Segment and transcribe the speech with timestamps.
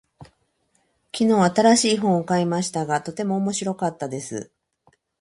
[1.15, 4.51] 昨日、新しい本を買いましたが、とても面白かったです。